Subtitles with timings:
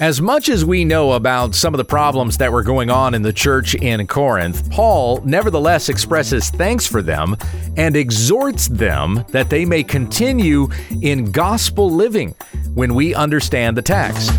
[0.00, 3.22] As much as we know about some of the problems that were going on in
[3.22, 7.36] the church in Corinth, Paul nevertheless expresses thanks for them
[7.76, 10.68] and exhorts them that they may continue
[11.02, 12.34] in gospel living
[12.74, 14.32] when we understand the text.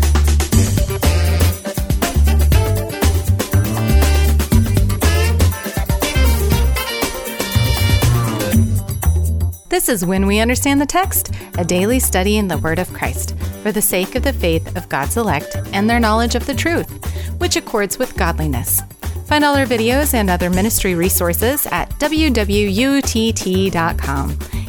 [9.74, 13.36] This is When We Understand the Text, a daily study in the Word of Christ
[13.60, 16.88] for the sake of the faith of God's elect and their knowledge of the truth,
[17.38, 18.82] which accords with godliness.
[19.26, 22.68] Find all our videos and other ministry resources at www.utt.com.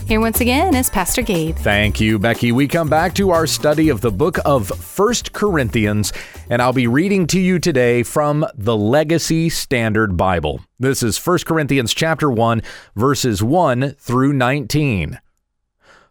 [0.07, 1.55] Here once again is Pastor Gabe.
[1.55, 2.51] Thank you, Becky.
[2.51, 6.13] We come back to our study of the book of First Corinthians,
[6.47, 10.61] and I'll be reading to you today from the Legacy Standard Bible.
[10.77, 12.61] This is First Corinthians chapter 1,
[12.95, 15.19] verses 1 through 19.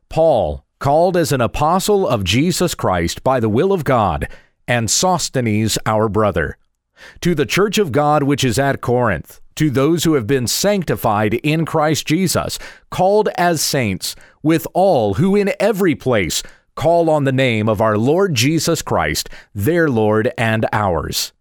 [0.08, 4.26] Paul, called as an apostle of Jesus Christ by the will of God,
[4.66, 6.58] and Sosthenes our brother.
[7.20, 11.34] To the church of God which is at Corinth, to those who have been sanctified
[11.34, 12.58] in Christ Jesus,
[12.90, 16.42] called as saints, with all who in every place
[16.74, 21.32] call on the name of our Lord Jesus Christ, their Lord and ours.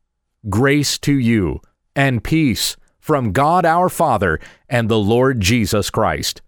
[0.49, 1.61] Grace to you,
[1.95, 6.41] and peace from God our Father and the Lord Jesus Christ.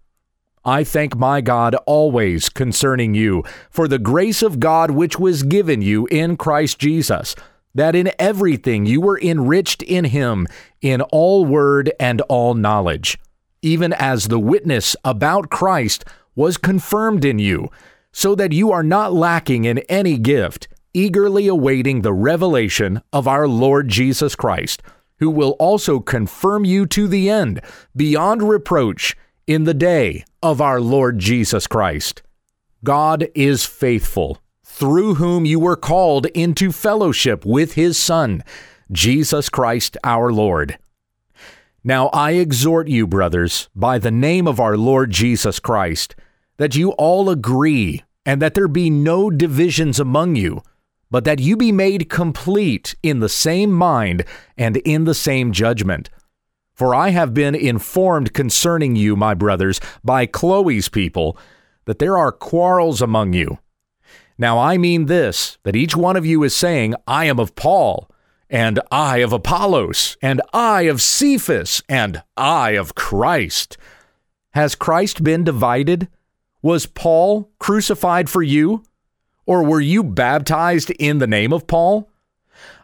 [0.64, 5.80] I thank my God always concerning you for the grace of God which was given
[5.80, 7.36] you in Christ Jesus,
[7.76, 10.48] that in everything you were enriched in him,
[10.80, 13.18] in all word and all knowledge,
[13.60, 16.04] even as the witness about Christ
[16.34, 17.70] was confirmed in you,
[18.12, 23.46] so that you are not lacking in any gift, eagerly awaiting the revelation of our
[23.46, 24.82] Lord Jesus Christ,
[25.18, 27.60] who will also confirm you to the end,
[27.94, 29.14] beyond reproach
[29.46, 32.22] in the day of our Lord Jesus Christ.
[32.82, 34.38] God is faithful,
[34.76, 38.44] through whom you were called into fellowship with his Son,
[38.92, 40.76] Jesus Christ our Lord.
[41.82, 46.14] Now I exhort you, brothers, by the name of our Lord Jesus Christ,
[46.58, 50.60] that you all agree, and that there be no divisions among you,
[51.10, 54.26] but that you be made complete in the same mind
[54.58, 56.10] and in the same judgment.
[56.74, 61.38] For I have been informed concerning you, my brothers, by Chloe's people,
[61.86, 63.58] that there are quarrels among you.
[64.38, 68.10] Now I mean this, that each one of you is saying, I am of Paul,
[68.50, 73.76] and I of Apollos, and I of Cephas, and I of Christ.
[74.50, 76.08] Has Christ been divided?
[76.62, 78.82] Was Paul crucified for you?
[79.46, 82.10] Or were you baptized in the name of Paul?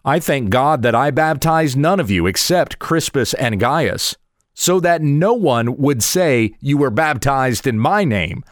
[0.04, 4.16] I thank God that I baptized none of you except Crispus and Gaius,
[4.54, 8.44] so that no one would say you were baptized in my name.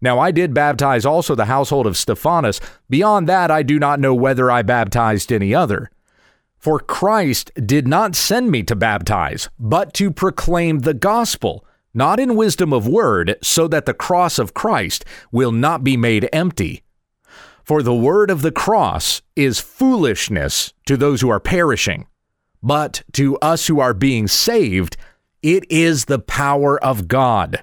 [0.00, 2.60] Now I did baptize also the household of Stephanas.
[2.88, 5.90] Beyond that, I do not know whether I baptized any other.
[6.58, 11.64] For Christ did not send me to baptize, but to proclaim the gospel,
[11.94, 16.28] not in wisdom of word, so that the cross of Christ will not be made
[16.32, 16.82] empty.
[17.64, 22.06] For the word of the cross is foolishness to those who are perishing,
[22.62, 24.96] but to us who are being saved,
[25.42, 27.62] it is the power of God.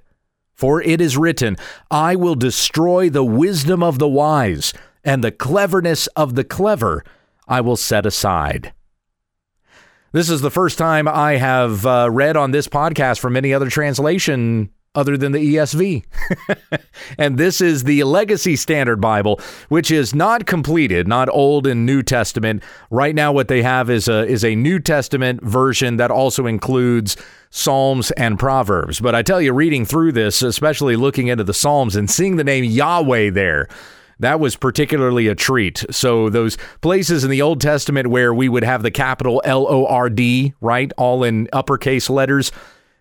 [0.55, 1.57] For it is written,
[1.91, 4.73] I will destroy the wisdom of the wise,
[5.03, 7.03] and the cleverness of the clever
[7.47, 8.73] I will set aside.
[10.13, 13.69] This is the first time I have uh, read on this podcast from any other
[13.69, 16.03] translation other than the ESV.
[17.17, 19.39] and this is the Legacy Standard Bible,
[19.69, 22.63] which is not completed, not Old and New Testament.
[22.89, 27.17] Right now, what they have is a is a New Testament version that also includes
[27.49, 28.99] Psalms and Proverbs.
[28.99, 32.43] But I tell you, reading through this, especially looking into the Psalms and seeing the
[32.43, 33.67] name Yahweh there.
[34.19, 35.83] That was particularly a treat.
[35.91, 39.85] So, those places in the Old Testament where we would have the capital L O
[39.85, 42.51] R D, right, all in uppercase letters,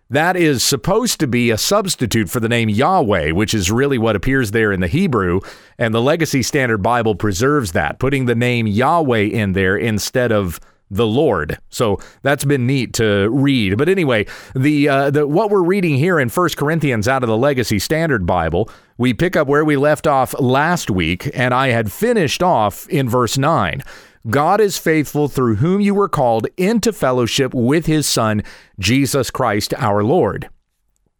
[0.09, 4.15] that is supposed to be a substitute for the name Yahweh, which is really what
[4.15, 5.39] appears there in the Hebrew.
[5.77, 10.59] And the Legacy Standard Bible preserves that, putting the name Yahweh in there instead of
[10.91, 11.57] the Lord.
[11.69, 13.77] So that's been neat to read.
[13.77, 17.37] But anyway, the uh, the what we're reading here in First Corinthians out of the
[17.37, 21.91] Legacy Standard Bible, we pick up where we left off last week, and I had
[21.91, 23.81] finished off in verse nine.
[24.27, 28.43] God is faithful through whom you were called into fellowship with his Son,
[28.79, 30.49] Jesus Christ our Lord.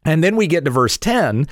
[0.03, 1.47] And then we get to verse 10.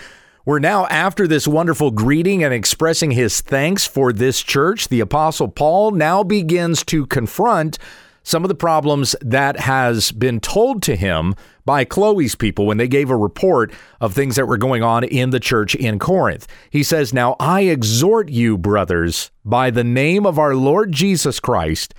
[0.46, 4.90] We're now after this wonderful greeting and expressing his thanks for this church.
[4.90, 7.78] The Apostle Paul now begins to confront
[8.24, 11.36] some of the problems that has been told to him
[11.66, 13.72] by Chloe's people when they gave a report
[14.02, 16.48] of things that were going on in the church in Corinth.
[16.70, 21.94] He says, Now I exhort you, brothers, by the name of our Lord Jesus Christ,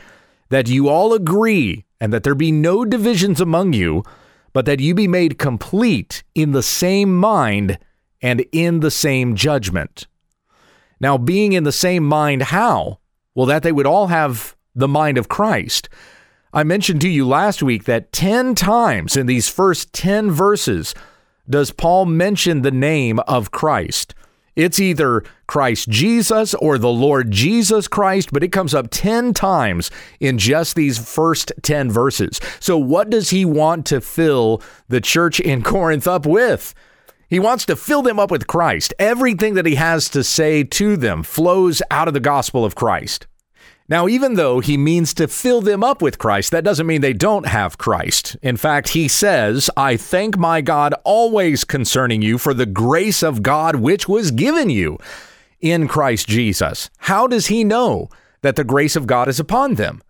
[0.50, 4.02] that you all agree and that there be no divisions among you,
[4.52, 7.78] but that you be made complete in the same mind
[8.20, 10.06] and in the same judgment.
[11.00, 13.00] Now, being in the same mind, how?
[13.34, 15.88] Well, that they would all have the mind of Christ.
[16.56, 20.94] I mentioned to you last week that 10 times in these first 10 verses
[21.50, 24.14] does Paul mention the name of Christ.
[24.54, 29.90] It's either Christ Jesus or the Lord Jesus Christ, but it comes up 10 times
[30.20, 32.40] in just these first 10 verses.
[32.60, 36.72] So, what does he want to fill the church in Corinth up with?
[37.28, 38.94] He wants to fill them up with Christ.
[39.00, 43.26] Everything that he has to say to them flows out of the gospel of Christ.
[43.86, 47.12] Now, even though he means to fill them up with Christ, that doesn't mean they
[47.12, 48.34] don't have Christ.
[48.40, 53.42] In fact, he says, I thank my God always concerning you for the grace of
[53.42, 54.98] God which was given you
[55.60, 56.88] in Christ Jesus.
[56.98, 58.08] How does he know
[58.40, 60.00] that the grace of God is upon them?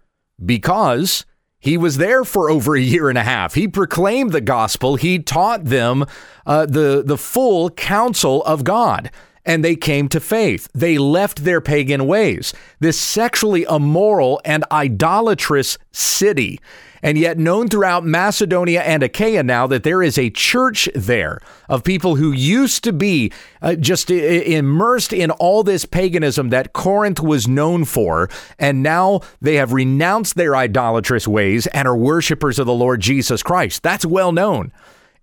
[0.45, 1.25] Because
[1.59, 3.55] he was there for over a year and a half.
[3.55, 4.95] He proclaimed the gospel.
[4.95, 6.05] He taught them
[6.47, 9.11] uh, the, the full counsel of God
[9.45, 10.69] and they came to faith.
[10.75, 12.55] They left their pagan ways.
[12.81, 16.61] This sexually immoral and idolatrous city,
[17.03, 21.39] and yet known throughout Macedonia and Achaia now that there is a church there
[21.69, 23.31] of people who used to be
[23.61, 29.21] uh, just I- immersed in all this paganism that Corinth was known for, and now
[29.43, 33.83] they have renounced their idolatrous ways and are worshipers of the Lord Jesus Christ.
[33.83, 34.73] That's well known.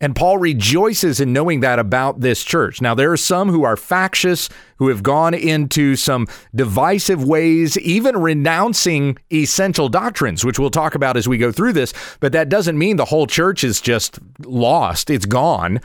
[0.02, 2.82] And Paul rejoices in knowing that about this church.
[2.82, 8.18] Now, there are some who are factious, who have gone into some divisive ways, even
[8.18, 11.94] renouncing essential doctrines, which we'll talk about as we go through this.
[12.20, 15.80] But that doesn't mean the whole church is just lost, it's gone.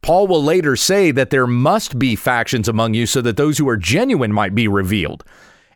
[0.00, 3.68] Paul will later say that there must be factions among you so that those who
[3.68, 5.24] are genuine might be revealed.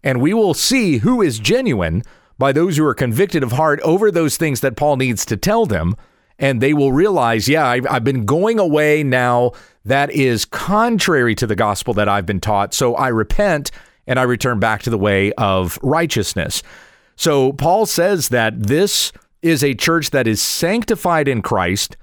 [0.03, 2.03] And we will see who is genuine
[2.39, 5.67] by those who are convicted of heart over those things that Paul needs to tell
[5.67, 5.95] them
[6.39, 9.53] and they will realize, yeah, I've, I've, been going away now
[9.85, 12.75] that is contrary to the gospel that I've been taught.
[12.75, 13.71] So I repent
[14.07, 16.63] and I return back to the way of righteousness.
[17.17, 19.13] So Paul says that this
[19.43, 21.97] is a church that is sanctified in Christ,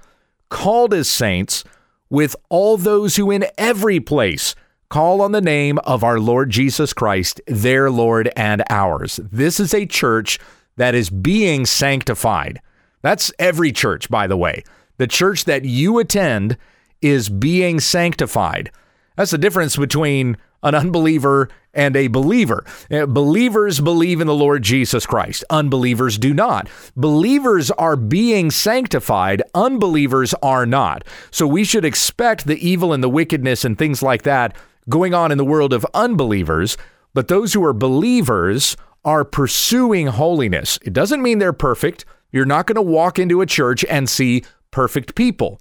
[0.48, 1.64] called as saints,
[2.08, 4.54] with all those who in every place
[4.90, 9.20] call on the name of our Lord Jesus Christ, their Lord and ours.
[9.22, 10.38] This is a church
[10.76, 12.60] that is being sanctified.
[13.02, 14.64] That's every church, by the way.
[14.98, 16.56] The church that you attend
[17.00, 18.70] is being sanctified.
[19.16, 22.64] That's the difference between an unbeliever and a believer.
[22.90, 25.44] Uh, believers believe in the Lord Jesus Christ.
[25.50, 26.68] Unbelievers do not.
[26.96, 29.42] Believers are being sanctified.
[29.54, 31.04] Unbelievers are not.
[31.30, 34.54] So we should expect the evil and the wickedness and things like that
[34.88, 36.76] going on in the world of unbelievers.
[37.14, 40.78] But those who are believers are pursuing holiness.
[40.82, 42.04] It doesn't mean they're perfect.
[42.32, 45.60] You're not going to walk into a church and see perfect people.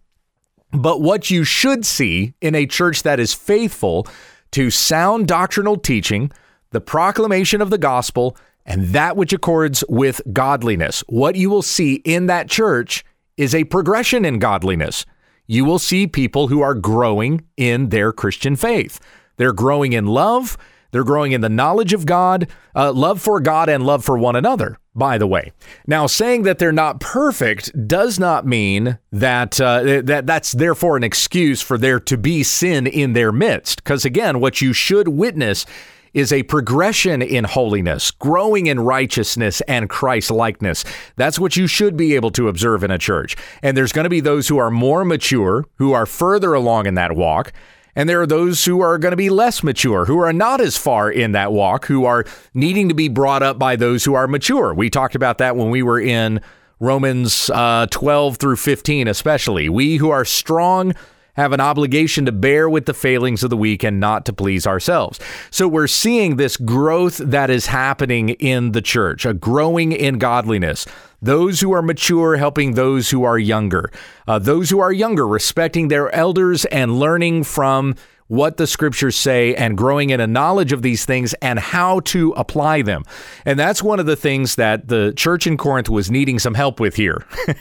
[0.71, 4.07] But what you should see in a church that is faithful
[4.51, 6.31] to sound doctrinal teaching,
[6.71, 11.95] the proclamation of the gospel, and that which accords with godliness, what you will see
[12.05, 13.03] in that church
[13.37, 15.05] is a progression in godliness.
[15.47, 18.99] You will see people who are growing in their Christian faith.
[19.37, 20.57] They're growing in love.
[20.91, 24.35] They're growing in the knowledge of God, uh, love for God, and love for one
[24.35, 25.51] another, by the way.
[25.87, 31.03] Now, saying that they're not perfect does not mean that, uh, that that's therefore an
[31.03, 33.83] excuse for there to be sin in their midst.
[33.83, 35.65] Because again, what you should witness
[36.13, 40.83] is a progression in holiness, growing in righteousness and Christ likeness.
[41.15, 43.35] That's what you should be able to observe in a church.
[43.61, 46.95] And there's going to be those who are more mature, who are further along in
[46.95, 47.53] that walk.
[47.99, 50.77] And there are those who are going to be less mature, who are not as
[50.77, 54.25] far in that walk, who are needing to be brought up by those who are
[54.25, 54.73] mature.
[54.73, 56.39] We talked about that when we were in
[56.79, 59.67] Romans uh, 12 through 15, especially.
[59.67, 60.93] We who are strong
[61.33, 64.65] have an obligation to bear with the failings of the weak and not to please
[64.65, 65.19] ourselves.
[65.51, 70.85] So we're seeing this growth that is happening in the church, a growing in godliness.
[71.21, 73.91] Those who are mature helping those who are younger.
[74.27, 77.95] Uh, those who are younger respecting their elders and learning from
[78.27, 82.31] what the scriptures say and growing in a knowledge of these things and how to
[82.33, 83.03] apply them.
[83.43, 86.79] And that's one of the things that the church in Corinth was needing some help
[86.79, 87.25] with here.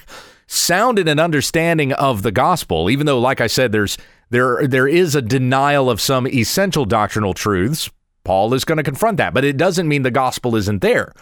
[0.47, 3.97] sound and an understanding of the gospel, even though, like I said, there's
[4.31, 7.91] there there is a denial of some essential doctrinal truths.
[8.25, 11.13] Paul is going to confront that, but it doesn't mean the gospel isn't there.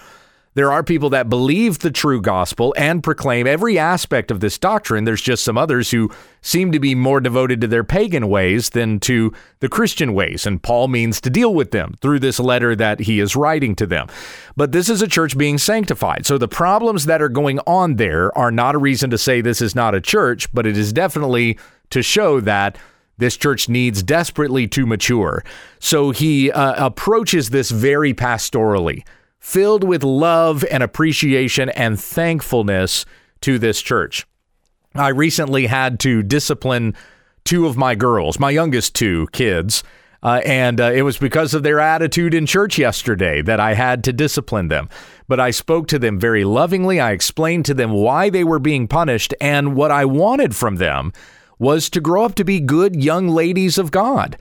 [0.57, 5.05] There are people that believe the true gospel and proclaim every aspect of this doctrine.
[5.05, 6.11] There's just some others who
[6.41, 10.47] seem to be more devoted to their pagan ways than to the Christian ways.
[10.47, 13.87] And Paul means to deal with them through this letter that he is writing to
[13.87, 14.09] them.
[14.57, 16.25] But this is a church being sanctified.
[16.25, 19.61] So the problems that are going on there are not a reason to say this
[19.61, 21.59] is not a church, but it is definitely
[21.91, 22.79] to show that
[23.19, 25.45] this church needs desperately to mature.
[25.81, 29.03] So he uh, approaches this very pastorally
[29.47, 33.07] filled with love and appreciation and thankfulness
[33.41, 34.27] to this church.
[34.93, 36.97] I recently had to discipline
[37.45, 39.85] two of my girls, my youngest two kids,
[40.21, 44.03] uh, and uh, it was because of their attitude in church yesterday that I had
[44.05, 44.89] to discipline them.
[45.29, 46.99] But I spoke to them very lovingly.
[46.99, 51.13] I explained to them why they were being punished, and what I wanted from them
[51.57, 54.37] was to grow up to be good young ladies of God.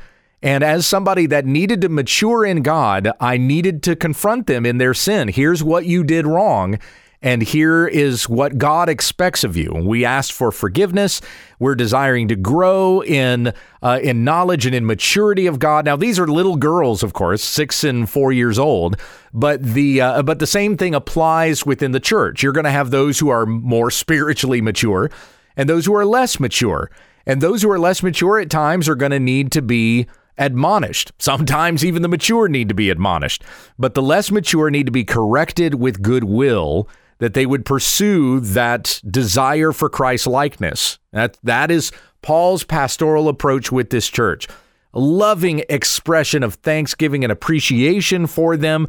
[0.45, 4.77] And as somebody that needed to mature in God, I needed to confront them in
[4.77, 5.27] their sin.
[5.27, 6.77] Here's what you did wrong.
[7.19, 9.71] And here is what God expects of you.
[9.73, 11.19] We asked for forgiveness.
[11.57, 15.83] We're desiring to grow in uh, in knowledge and in maturity of God.
[15.83, 18.97] Now, these are little girls, of course, six and four years old.
[19.33, 22.43] But the uh, but the same thing applies within the church.
[22.43, 25.09] You're going to have those who are more spiritually mature,
[25.57, 26.91] and those who are less mature.
[27.25, 30.05] And those who are less mature at times are going to need to be
[30.37, 31.11] admonished.
[31.19, 33.43] Sometimes even the mature need to be admonished,
[33.77, 36.87] but the less mature need to be corrected with goodwill
[37.19, 40.99] that they would pursue that desire for Christ likeness.
[41.11, 44.47] That that is Paul's pastoral approach with this church.
[44.93, 48.87] A loving expression of thanksgiving and appreciation for them,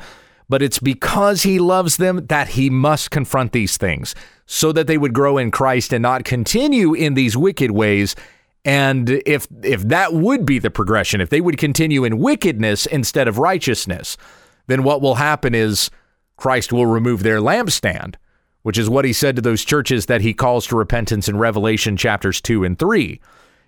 [0.48, 4.14] but it's because he loves them that he must confront these things
[4.46, 8.14] so that they would grow in Christ and not continue in these wicked ways
[8.66, 13.28] and if if that would be the progression, if they would continue in wickedness instead
[13.28, 14.16] of righteousness,
[14.66, 15.88] then what will happen is
[16.37, 18.16] Christ will remove their lampstand,
[18.62, 21.96] which is what he said to those churches that he calls to repentance in Revelation
[21.96, 23.20] chapters 2 and 3.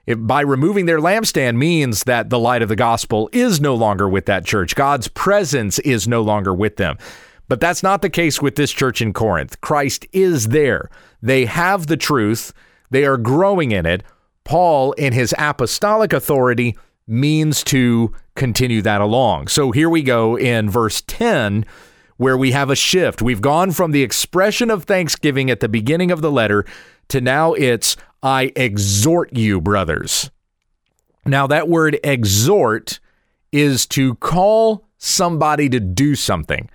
[0.06, 4.08] If by removing their lampstand means that the light of the gospel is no longer
[4.08, 4.74] with that church.
[4.74, 6.98] God's presence is no longer with them.
[7.46, 9.60] But that's not the case with this church in Corinth.
[9.60, 10.90] Christ is there.
[11.22, 12.52] They have the truth.
[12.90, 14.02] They are growing in it.
[14.48, 16.74] Paul, in his apostolic authority,
[17.06, 19.48] means to continue that along.
[19.48, 21.66] So here we go in verse 10,
[22.16, 23.20] where we have a shift.
[23.20, 26.64] We've gone from the expression of thanksgiving at the beginning of the letter
[27.08, 30.30] to now it's, I exhort you, brothers.
[31.26, 33.00] Now, that word exhort
[33.52, 36.70] is to call somebody to do something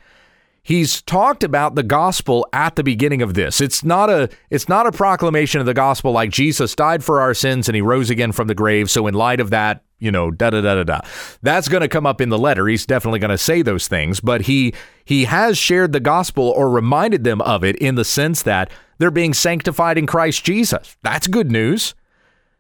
[0.64, 3.62] he's talked about the gospel at the beginning of this.
[3.62, 7.34] It's not a it's not a proclamation of the gospel like Jesus died for our
[7.34, 8.90] sins and he rose again from the grave.
[8.90, 11.02] So in light of that, you know, da da da da da.
[11.42, 12.68] That's going to come up in the letter.
[12.68, 14.74] He's definitely going to say those things, but he
[15.06, 19.12] he has shared the gospel or reminded them of it in the sense that they're
[19.12, 20.96] being sanctified in Christ Jesus.
[21.04, 21.94] That's good news.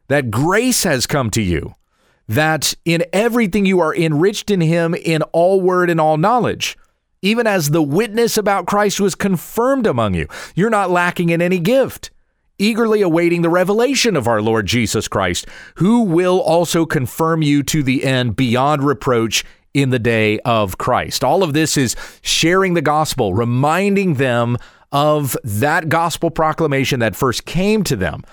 [0.10, 1.74] That grace has come to you.
[2.28, 6.78] That in everything you are enriched in him in all word and all knowledge
[7.24, 10.28] even as the witness about Christ was confirmed among you.
[10.54, 12.12] You're not lacking in any gift.
[12.60, 17.82] Eagerly awaiting the revelation of our Lord Jesus Christ, who will also confirm you to
[17.82, 21.24] the end beyond reproach in the day of Christ.
[21.24, 24.58] All of this is sharing the gospel, reminding them
[24.92, 28.24] of that gospel proclamation that first came to them,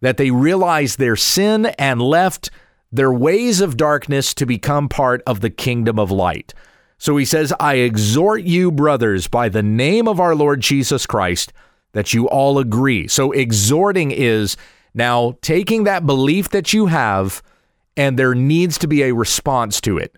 [0.00, 2.50] that they realized their sin and left
[2.90, 6.52] their ways of darkness to become part of the kingdom of light.
[7.02, 11.52] So he says, I exhort you, brothers, by the name of our Lord Jesus Christ,
[11.94, 13.08] that you all agree.
[13.08, 14.56] So exhorting is
[14.94, 17.42] now taking that belief that you have,
[17.96, 20.16] and there needs to be a response to it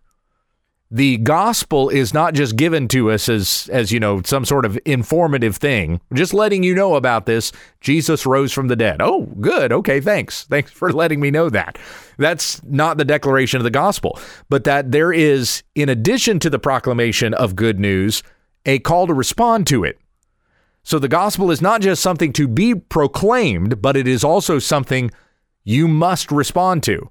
[0.95, 4.79] the gospel is not just given to us as as you know some sort of
[4.85, 6.01] informative thing.
[6.13, 9.03] Just letting you know about this jesus rose from the dead.
[9.03, 9.73] Oh good.
[9.73, 10.45] Okay thanks.
[10.45, 11.79] Thanks for letting me know that.
[12.17, 16.61] That's not the declaration of the gospel but that there is in addition to the
[16.61, 18.23] proclamation of good news
[18.65, 19.99] a call to respond to it.
[20.85, 25.11] So the gospel is not just something to be proclaimed but it is also something
[25.65, 27.11] you must respond to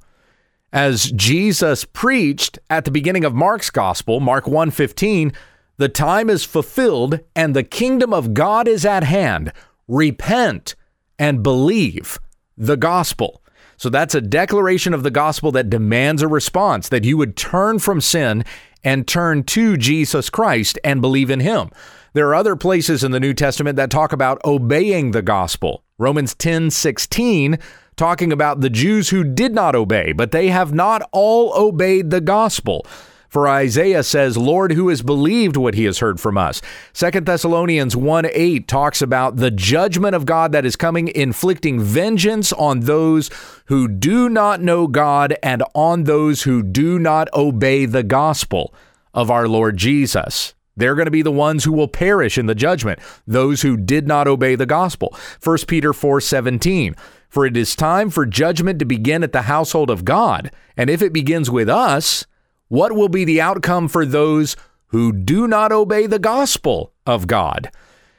[0.73, 5.31] as Jesus preached at the beginning of Mark's gospel, Mark 1:15,
[5.77, 9.53] the time is fulfilled and the kingdom of God is at hand.
[9.87, 10.75] Repent
[11.19, 12.19] and believe
[12.57, 13.41] the gospel.
[13.77, 17.79] So that's a declaration of the gospel that demands a response that you would turn
[17.79, 18.43] from sin
[18.83, 21.69] and turn to Jesus Christ and believe in him.
[22.13, 25.83] There are other places in the New Testament that talk about obeying the gospel.
[25.97, 27.59] Romans 10:16
[27.95, 32.21] talking about the Jews who did not obey, but they have not all obeyed the
[32.21, 32.85] gospel.
[33.33, 36.61] For Isaiah says, Lord, who has believed what he has heard from us?
[36.93, 42.53] Second Thessalonians 1 8 talks about the judgment of God that is coming, inflicting vengeance
[42.53, 43.31] on those
[43.65, 48.71] who do not know God and on those who do not obey the gospel
[49.15, 50.53] of our Lord Jesus.
[50.77, 54.07] They're going to be the ones who will perish in the judgment, those who did
[54.07, 55.15] not obey the gospel.
[55.43, 56.95] 1 Peter 4 17.
[57.33, 60.51] For it is time for judgment to begin at the household of God.
[60.77, 62.27] And if it begins with us,
[62.67, 64.55] what will be the outcome for those
[64.89, 67.71] who do not obey the gospel of God?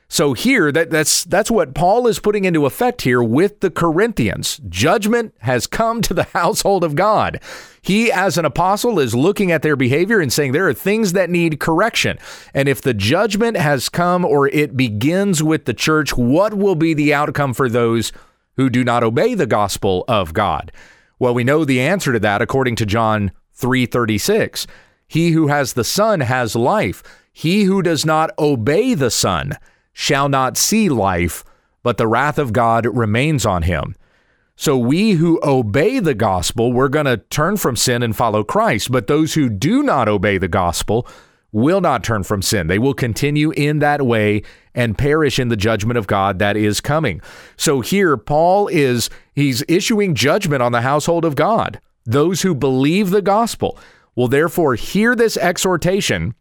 [0.09, 4.61] So here that that's that's what Paul is putting into effect here with the Corinthians.
[4.68, 7.40] Judgment has come to the household of God.
[7.83, 11.30] He as an apostle is looking at their behavior and saying there are things that
[11.30, 12.18] need correction.
[12.52, 16.94] And if the judgment has come or it begins with the church, what will be
[16.94, 18.12] the outcome for those
[18.57, 20.73] who do not obey the gospel of God?
[21.19, 24.67] Well, we know the answer to that according to John 3:36.
[25.07, 27.03] He who has the Son has life.
[27.33, 29.53] He who does not obey the Son
[29.93, 31.45] shall not see life,
[31.83, 33.95] but the wrath of God remains on him.
[34.57, 38.91] So we who obey the gospel, we're going to turn from sin and follow Christ.
[38.93, 41.07] But those who do not obey the gospel
[41.55, 42.67] will not turn from sin.
[42.67, 44.43] They will continue in that way
[44.75, 47.21] and perish in the judgment of God that is coming.
[47.57, 51.81] So here Paul is he's issuing judgment on the household of God.
[52.05, 53.79] Those who believe the gospel
[54.17, 56.35] will therefore hear this exhortation,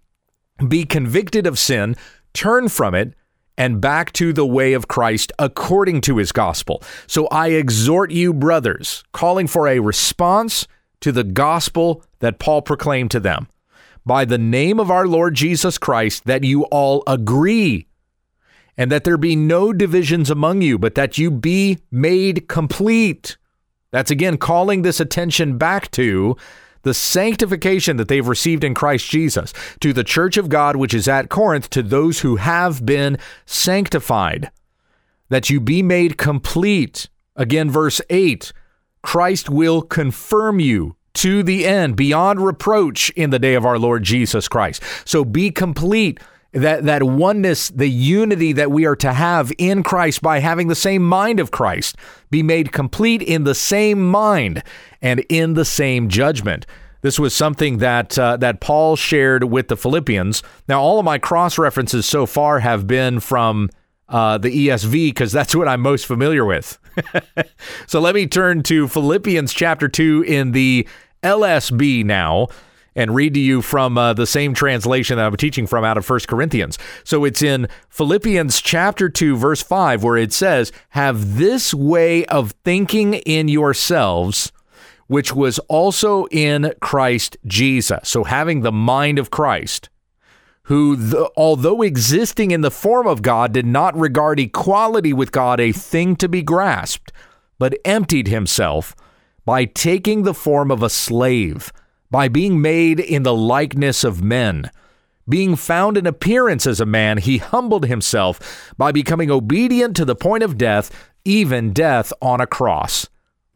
[0.68, 1.96] be convicted of sin,
[2.34, 3.14] turn from it,
[3.56, 6.82] and back to the way of Christ according to his gospel.
[7.06, 10.68] So I exhort you, brothers, calling for a response
[11.02, 13.48] to the gospel that Paul proclaimed to them.
[14.06, 17.88] By the name of our Lord Jesus Christ, that you all agree,
[18.78, 23.38] and that there be no divisions among you, but that you be made complete
[23.94, 26.36] that's again calling this attention back to
[26.82, 31.08] the sanctification that they've received in Christ Jesus, to the church of God which is
[31.08, 34.52] at Corinth, to those who have been sanctified,
[35.30, 37.08] that you be made complete.
[37.36, 38.52] Again, verse 8
[39.04, 44.04] Christ will confirm you to the end, beyond reproach in the day of our Lord
[44.04, 44.82] Jesus Christ.
[45.06, 46.20] So be complete
[46.54, 50.76] that that oneness, the unity that we are to have in Christ by having the
[50.76, 51.98] same mind of Christ,
[52.30, 54.64] be made complete in the same mind
[55.02, 56.66] and in the same judgment.
[57.02, 60.42] This was something that uh, that Paul shared with the Philippians.
[60.70, 63.70] Now, all of my cross references so far have been from
[64.08, 66.78] uh, the ESV because that's what I'm most familiar with.
[67.88, 70.88] so let me turn to Philippians chapter two in the
[71.24, 72.48] LSB now
[72.96, 76.06] and read to you from uh, the same translation that I'm teaching from out of
[76.06, 76.78] First Corinthians.
[77.04, 82.54] So it's in Philippians chapter 2 verse 5 where it says, "Have this way of
[82.64, 84.52] thinking in yourselves
[85.08, 89.90] which was also in Christ Jesus." So having the mind of Christ,
[90.64, 95.60] who the, although existing in the form of God did not regard equality with God
[95.60, 97.12] a thing to be grasped,
[97.60, 98.96] but emptied himself
[99.46, 101.72] by taking the form of a slave
[102.14, 104.70] by being made in the likeness of men.
[105.28, 110.16] Being found in appearance as a man, he humbled himself by becoming obedient to the
[110.16, 110.92] point of death,
[111.26, 113.10] even death on a cross.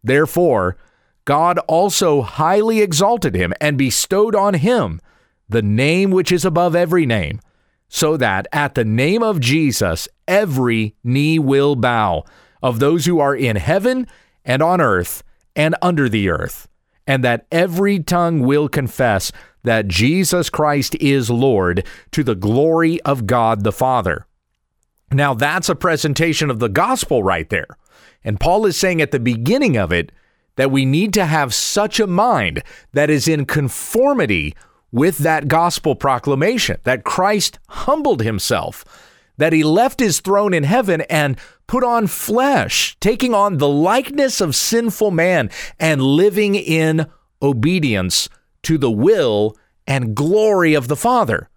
[0.04, 0.76] Therefore,
[1.24, 5.02] God also highly exalted him and bestowed on him
[5.48, 7.40] the name which is above every name,
[7.90, 12.24] so that at the name of Jesus every knee will bow,
[12.64, 14.08] of those who are in heaven
[14.44, 15.22] and on earth
[15.58, 16.70] and under the earth
[17.08, 19.32] and that every tongue will confess
[19.64, 24.28] that Jesus Christ is Lord to the glory of God the Father.
[25.12, 27.78] Now, that's a presentation of the gospel right there.
[28.24, 30.12] And Paul is saying at the beginning of it
[30.58, 34.54] that we need to have such a mind that is in conformity
[34.92, 38.84] with that gospel proclamation, that Christ humbled himself,
[39.38, 44.42] that he left his throne in heaven and put on flesh, taking on the likeness
[44.42, 45.50] of sinful man
[45.80, 47.08] and living in
[47.42, 48.30] obedience
[48.64, 51.50] to the will and glory of the Father.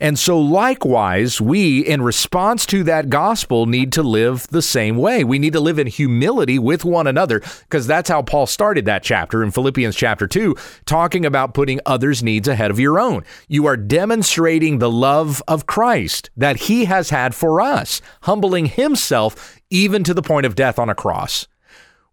[0.00, 5.24] And so, likewise, we, in response to that gospel, need to live the same way.
[5.24, 9.02] We need to live in humility with one another, because that's how Paul started that
[9.02, 10.54] chapter in Philippians chapter 2,
[10.86, 13.24] talking about putting others' needs ahead of your own.
[13.48, 19.58] You are demonstrating the love of Christ that he has had for us, humbling himself
[19.68, 21.48] even to the point of death on a cross.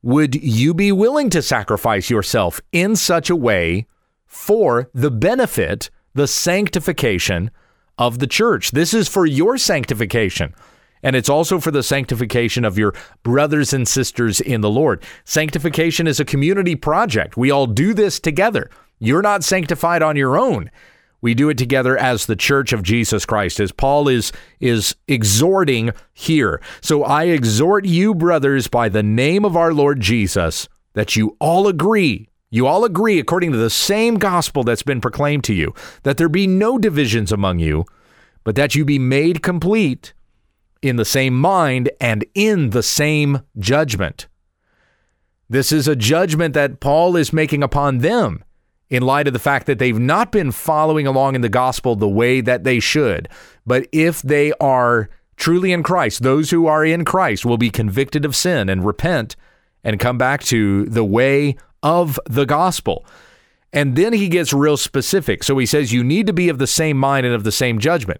[0.02, 3.86] Would you be willing to sacrifice yourself in such a way
[4.26, 7.52] for the benefit, the sanctification,
[7.98, 8.72] of the church.
[8.72, 10.54] This is for your sanctification.
[11.04, 15.04] And it's also for the sanctification of your brothers and sisters in the Lord.
[15.24, 17.38] Sanctification is a community project.
[17.38, 18.72] We all do this together.
[18.98, 20.72] You're not sanctified on your own.
[21.22, 25.92] We do it together as the church of Jesus Christ, as Paul is, is exhorting
[26.14, 26.62] here.
[26.82, 31.68] So I exhort you, brothers, by the name of our Lord Jesus, that you all
[31.68, 32.30] agree.
[32.56, 36.30] You all agree, according to the same gospel that's been proclaimed to you, that there
[36.30, 37.84] be no divisions among you,
[38.46, 40.14] but that you be made complete
[40.82, 44.28] in the same mind and in the same judgment.
[45.50, 48.42] This is a judgment that Paul is making upon them
[48.90, 52.08] in light of the fact that they've not been following along in the gospel the
[52.08, 53.28] way that they should.
[53.66, 58.24] But if they are truly in Christ, those who are in Christ will be convicted
[58.24, 59.36] of sin and repent
[59.84, 63.06] and come back to the way of the gospel.
[63.72, 65.44] And then he gets real specific.
[65.44, 67.80] So he says you need to be of the same mind and of the same
[67.80, 68.20] judgment.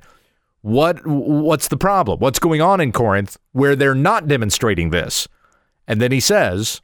[0.62, 2.20] What what's the problem?
[2.20, 5.28] What's going on in Corinth where they're not demonstrating this?
[5.88, 6.82] And then he says,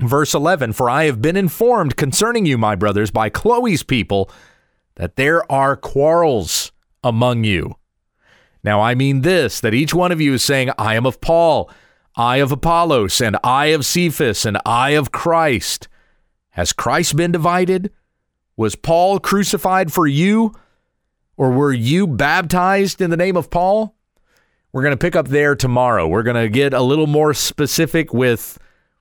[0.00, 4.30] Verse 11 For I have been informed concerning you, my brothers, by Chloe's people,
[4.96, 6.72] that there are quarrels
[7.04, 7.76] among you.
[8.62, 11.70] Now, I mean this that each one of you is saying, I am of Paul,
[12.16, 15.88] I of Apollos, and I of Cephas, and I of Christ.
[16.50, 17.90] Has Christ been divided?
[18.56, 20.54] Was Paul crucified for you?
[21.36, 23.94] Or were you baptized in the name of Paul?
[24.72, 26.06] We're going to pick up there tomorrow.
[26.06, 28.58] We're going to get a little more specific with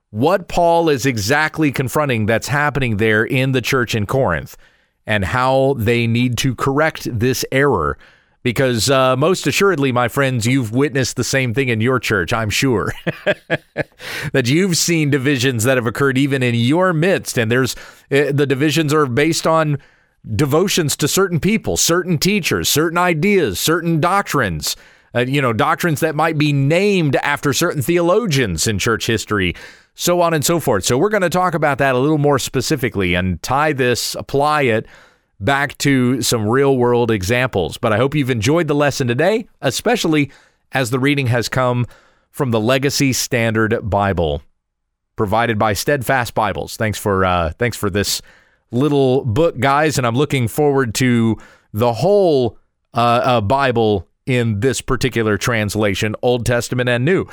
[0.10, 4.58] what Paul is exactly confronting that's happening there in the church in Corinth
[5.06, 7.98] and how they need to correct this error.
[8.42, 12.50] Because uh, most assuredly, my friends, you've witnessed the same thing in your church, I'm
[12.50, 12.94] sure.
[14.32, 17.38] that you've seen divisions that have occurred even in your midst.
[17.38, 17.76] And there's
[18.10, 19.78] uh, the divisions are based on
[20.36, 24.76] devotions to certain people, certain teachers, certain ideas, certain doctrines.
[25.14, 29.56] Uh, you know, doctrines that might be named after certain theologians in church history
[30.00, 30.86] so on and so forth.
[30.86, 34.62] So we're going to talk about that a little more specifically and tie this, apply
[34.62, 34.86] it
[35.40, 37.78] back to some real world examples.
[37.78, 40.32] But I hope you've enjoyed the lesson today, especially
[40.72, 41.86] as the reading has come
[42.32, 44.42] from the Legacy Standard Bible
[45.20, 46.78] provided by Steadfast Bibles.
[46.78, 48.22] Thanks for uh, thanks for this
[48.72, 51.38] little book, guys, and I'm looking forward to
[51.74, 52.58] the whole
[52.94, 57.26] uh, uh, Bible in this particular translation, Old Testament and New.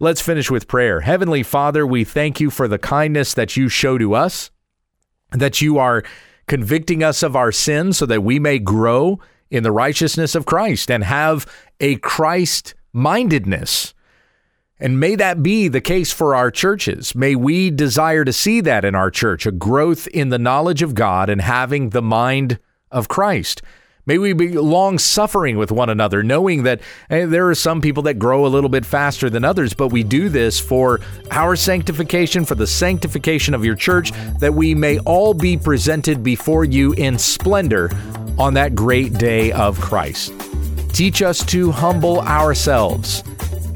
[0.00, 1.02] Let's finish with prayer.
[1.02, 4.50] Heavenly Father, we thank you for the kindness that you show to us,
[5.30, 6.02] that you are
[6.48, 10.90] convicting us of our sins so that we may grow in the righteousness of Christ
[10.90, 11.46] and have
[11.80, 13.94] a Christ mindedness.
[14.80, 17.14] And may that be the case for our churches.
[17.14, 20.94] May we desire to see that in our church, a growth in the knowledge of
[20.94, 22.58] God and having the mind
[22.90, 23.62] of Christ.
[24.08, 28.04] May we be long suffering with one another, knowing that hey, there are some people
[28.04, 32.46] that grow a little bit faster than others, but we do this for our sanctification,
[32.46, 37.18] for the sanctification of your church, that we may all be presented before you in
[37.18, 37.90] splendor
[38.38, 40.32] on that great day of Christ.
[40.94, 43.22] Teach us to humble ourselves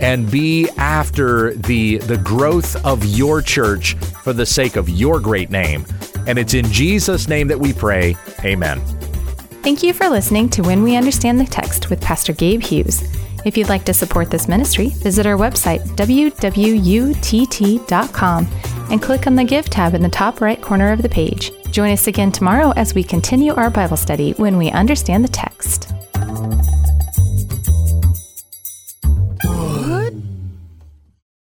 [0.01, 5.51] and be after the the growth of your church for the sake of your great
[5.51, 5.85] name.
[6.27, 8.16] And it's in Jesus' name that we pray.
[8.42, 8.81] Amen.
[9.62, 13.05] Thank you for listening to When We Understand the Text with Pastor Gabe Hughes.
[13.44, 16.38] If you'd like to support this ministry, visit our website, www.utt.com,
[18.90, 21.53] and click on the Give tab in the top right corner of the page.
[21.70, 25.92] Join us again tomorrow as we continue our Bible study when we understand the text.